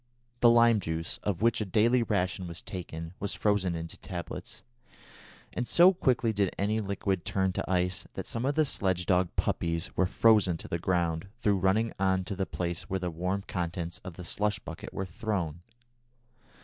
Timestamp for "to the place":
12.23-12.89